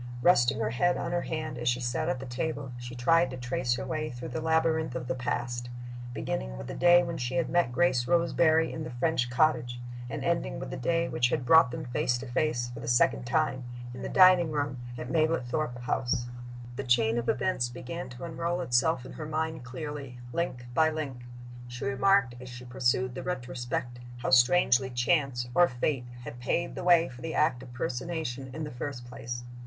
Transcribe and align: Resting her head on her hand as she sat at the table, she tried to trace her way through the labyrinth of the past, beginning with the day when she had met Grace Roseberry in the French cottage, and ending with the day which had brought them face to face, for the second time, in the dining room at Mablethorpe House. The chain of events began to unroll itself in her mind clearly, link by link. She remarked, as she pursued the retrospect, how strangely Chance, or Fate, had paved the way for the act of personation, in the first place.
Resting 0.23 0.57
her 0.61 0.71
head 0.71 0.97
on 0.97 1.11
her 1.11 1.21
hand 1.21 1.59
as 1.59 1.69
she 1.69 1.79
sat 1.79 2.09
at 2.09 2.19
the 2.19 2.25
table, 2.25 2.71
she 2.79 2.95
tried 2.95 3.29
to 3.29 3.37
trace 3.37 3.75
her 3.75 3.85
way 3.85 4.09
through 4.09 4.29
the 4.29 4.41
labyrinth 4.41 4.95
of 4.95 5.07
the 5.07 5.13
past, 5.13 5.69
beginning 6.11 6.57
with 6.57 6.65
the 6.65 6.73
day 6.73 7.03
when 7.03 7.19
she 7.19 7.35
had 7.35 7.51
met 7.51 7.71
Grace 7.71 8.07
Roseberry 8.07 8.73
in 8.73 8.83
the 8.83 8.89
French 8.89 9.29
cottage, 9.29 9.79
and 10.09 10.23
ending 10.23 10.59
with 10.59 10.71
the 10.71 10.75
day 10.75 11.07
which 11.07 11.29
had 11.29 11.45
brought 11.45 11.69
them 11.69 11.85
face 11.85 12.17
to 12.17 12.25
face, 12.25 12.71
for 12.73 12.79
the 12.79 12.87
second 12.87 13.27
time, 13.27 13.63
in 13.93 14.01
the 14.01 14.09
dining 14.09 14.49
room 14.49 14.79
at 14.97 15.11
Mablethorpe 15.11 15.77
House. 15.83 16.25
The 16.77 16.83
chain 16.83 17.19
of 17.19 17.29
events 17.29 17.69
began 17.69 18.09
to 18.09 18.23
unroll 18.23 18.61
itself 18.61 19.05
in 19.05 19.13
her 19.13 19.27
mind 19.27 19.63
clearly, 19.63 20.17
link 20.33 20.65
by 20.73 20.89
link. 20.89 21.25
She 21.67 21.85
remarked, 21.85 22.33
as 22.41 22.49
she 22.49 22.65
pursued 22.65 23.13
the 23.13 23.21
retrospect, 23.21 23.99
how 24.17 24.31
strangely 24.31 24.89
Chance, 24.89 25.47
or 25.53 25.67
Fate, 25.67 26.05
had 26.23 26.39
paved 26.39 26.73
the 26.73 26.83
way 26.83 27.07
for 27.07 27.21
the 27.21 27.35
act 27.35 27.61
of 27.61 27.71
personation, 27.71 28.49
in 28.51 28.63
the 28.63 28.71
first 28.71 29.05
place. 29.05 29.43